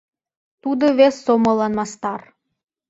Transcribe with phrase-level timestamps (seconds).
[0.63, 2.21] Тудо вес сомыллан мастар.